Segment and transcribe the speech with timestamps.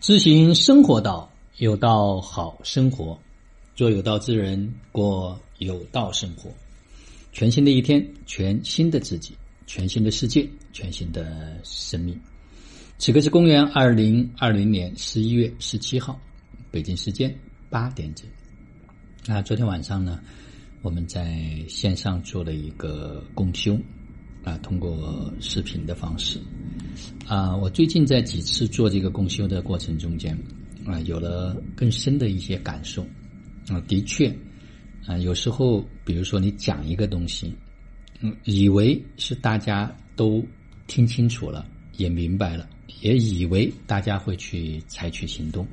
[0.00, 3.18] 知行生活道，有道好生活，
[3.74, 6.48] 做有道之人，过有道生活。
[7.32, 9.34] 全新的一天，全新的自己，
[9.66, 12.18] 全新的世界，全新的生命。
[12.98, 16.18] 此刻是公元二零二零年十一月十七号，
[16.70, 17.36] 北京时间
[17.68, 18.24] 八点整。
[19.26, 20.20] 那昨天晚上呢，
[20.80, 21.36] 我们在
[21.68, 23.76] 线上做了一个共修，
[24.44, 26.40] 啊，通过视频的方式。
[27.26, 30.36] 啊，我最近在几次做这个共修的过程中间，
[30.86, 33.06] 啊，有了更深的一些感受。
[33.68, 34.34] 啊，的确，
[35.06, 37.52] 啊，有时候，比如说你讲一个东西，
[38.20, 40.42] 嗯，以为是大家都
[40.86, 41.66] 听清楚了，
[41.98, 42.66] 也明白了，
[43.02, 45.66] 也以为大家会去采取行动，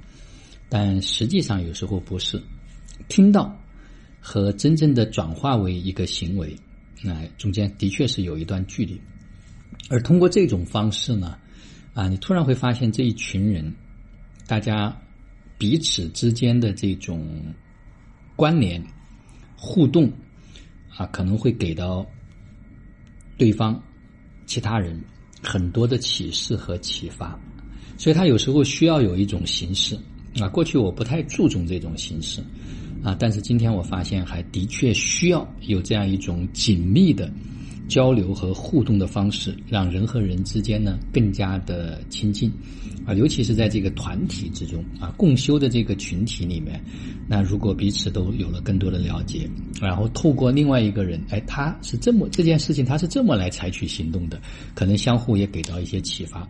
[0.67, 2.41] 但实际上有时候不是。
[3.07, 3.57] 听到
[4.19, 6.53] 和真正的转化为一个行为，
[7.01, 8.99] 那中间的确是有一段距离。
[9.89, 11.37] 而通过这种方式呢，
[11.93, 13.73] 啊，你突然会发现这一群人，
[14.47, 14.95] 大家
[15.57, 17.23] 彼此之间的这种
[18.35, 18.83] 关联、
[19.55, 20.11] 互动，
[20.95, 22.05] 啊，可能会给到
[23.37, 23.79] 对方、
[24.45, 24.99] 其他人
[25.43, 27.39] 很多的启示和启发。
[27.97, 29.97] 所以，他有时候需要有一种形式
[30.39, 30.49] 啊。
[30.49, 32.41] 过去我不太注重这种形式
[33.03, 37.31] 啊，但是今天我发现，还的确需要有这样一种紧密的。
[37.87, 42.51] 交流和互动的方式，让人和人之间呢更加的亲近，
[43.05, 46.83] 啊，尤其是在这个团体之中啊，共修的这个群体里面，
[47.27, 49.49] 那如果彼此都有了更多的了解，
[49.81, 54.41] 然后透过另外一个人，哎，他是这么这件事情，他是这么来采取行动的，
[54.73, 56.47] 可能相互也给到一些启发，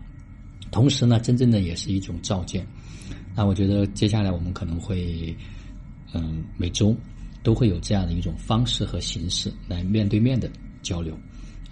[0.70, 2.66] 同时呢，真正的也是一种照见。
[3.34, 5.36] 那我觉得接下来我们可能会，
[6.14, 6.96] 嗯，每周
[7.42, 10.50] 都会有这样的一种方式和形式来面对面的。
[10.86, 11.18] 交流，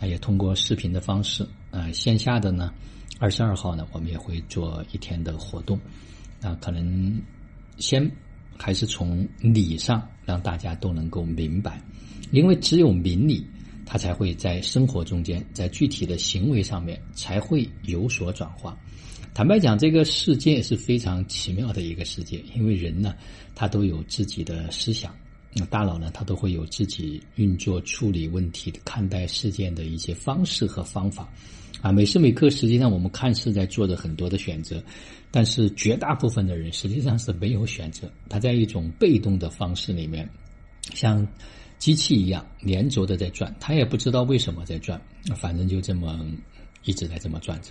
[0.00, 2.72] 啊，也通过视频的方式，啊，线下的呢，
[3.20, 5.78] 二十二号呢，我们也会做一天的活动，
[6.42, 7.22] 啊，可能
[7.78, 8.10] 先
[8.58, 11.80] 还是从理上让大家都能够明白，
[12.32, 13.46] 因为只有明理，
[13.86, 18.77] 他才会在生活中间，在具体的行为上面才会有所转化。
[19.33, 23.14] 坦白讲，这个世界是非常奇妙的一个世界，因为人呢，
[23.55, 25.14] 他都有自己的思想。
[25.56, 31.28] 那大脑呢，它都会有自己运作、处理问题、看待事件的一些方式和方法，
[31.80, 34.82] 啊，每时每刻，实际上我们看似在做着很多的选择，
[35.30, 40.28] 但是绝大部分的人实际上是没有选择，他在一种被动的方式里面，
[40.92, 41.24] 像
[41.78, 45.00] 机器一样连轴的在转，他也不知道为什么在转，
[45.36, 46.26] 反正就这么
[46.84, 47.70] 一直在这么转着。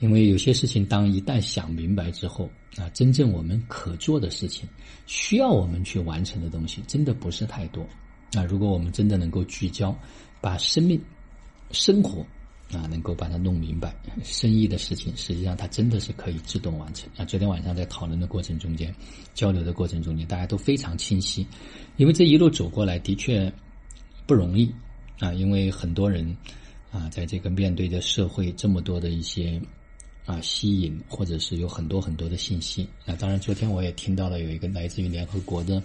[0.00, 4.68] 因为有些事情，当一旦想明白之后，啊，真正我们可做的事情，
[5.06, 7.84] 需要我们去完成的东西，真的不是太多。
[8.34, 9.92] 啊，如果我们真的能够聚焦，
[10.40, 11.00] 把生命、
[11.72, 12.24] 生活，
[12.72, 13.92] 啊，能够把它弄明白，
[14.22, 17.10] 生意的事情，实际上它真的是可以自动完成。
[17.16, 18.94] 啊，昨天晚上在讨论的过程中间，
[19.34, 21.44] 交流的过程中间，大家都非常清晰，
[21.96, 23.52] 因为这一路走过来的确
[24.26, 24.72] 不容易。
[25.18, 26.36] 啊，因为很多人，
[26.92, 29.60] 啊，在这个面对着社会这么多的一些。
[30.28, 32.86] 啊，吸引或者是有很多很多的信息。
[33.06, 35.82] 那当然，昨天我也听到了有一个来自于联合国的，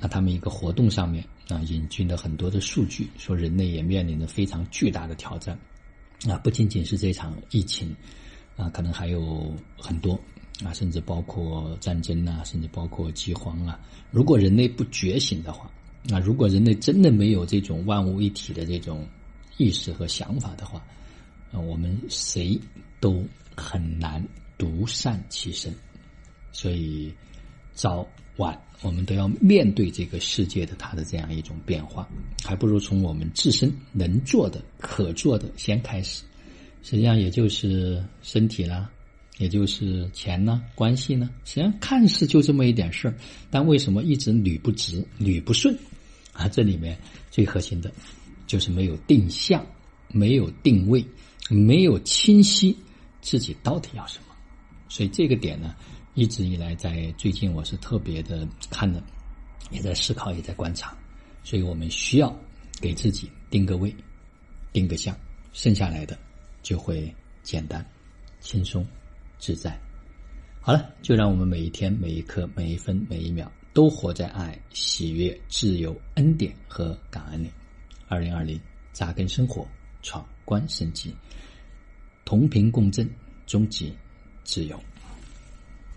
[0.00, 5.56] 那他们一个活动上面啊，引进了很多的数据，说人类也面临着非常巨大的挑战。
[6.28, 7.94] 啊，不仅仅是这场疫情，
[8.56, 10.18] 啊，可能还有很多
[10.64, 13.78] 啊，甚至包括战争啊，甚至包括饥荒啊。
[14.10, 15.70] 如果人类不觉醒的话，
[16.02, 19.06] 那如果人类真的没有这种万物一体的这种
[19.58, 20.84] 意识和想法的话，
[21.52, 22.60] 啊，我们谁
[22.98, 23.24] 都。
[23.56, 24.24] 很难
[24.56, 25.74] 独善其身，
[26.52, 27.12] 所以
[27.72, 28.06] 早
[28.36, 32.08] 晚我们都要面对这个世界的它的这样一种变化，
[32.44, 36.22] 还不如从我们自身能做的、可做的先开始。
[36.82, 38.90] 实际上也就是身体啦，
[39.38, 43.14] 也就是钱呢、关系呢，实际上看似就这么一点事儿，
[43.50, 45.76] 但为什么一直捋不直、捋不顺？
[46.32, 46.98] 啊，这里面
[47.30, 47.90] 最核心的，
[48.46, 49.64] 就是没有定向，
[50.08, 51.04] 没有定位，
[51.48, 52.76] 没有清晰。
[53.24, 54.34] 自己到底要什么？
[54.86, 55.74] 所以这个点呢，
[56.12, 59.02] 一直以来在最近我是特别的看的，
[59.70, 60.94] 也在思考，也在观察。
[61.42, 62.38] 所以我们需要
[62.82, 63.92] 给自己定个位，
[64.74, 65.18] 定个向，
[65.54, 66.18] 剩下来的
[66.62, 67.12] 就会
[67.42, 67.84] 简单、
[68.40, 68.86] 轻松、
[69.38, 69.76] 自在。
[70.60, 77.50] 好了，就让我们每一天、每一刻、每一分、每一秒都活在爱、喜悦、自由、恩典和感恩里。
[78.06, 78.60] 二零二零，
[78.92, 79.66] 扎根生活，
[80.02, 81.14] 闯关升级。
[82.24, 83.08] 同频共振，
[83.46, 83.92] 终极
[84.44, 84.80] 自由。